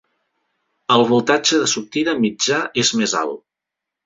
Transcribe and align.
El 0.95 1.05
voltatge 1.11 1.59
de 1.65 1.67
sortida 1.75 2.17
mitjà 2.25 2.59
és 2.85 2.93
més 3.03 3.15
alt. 3.23 3.41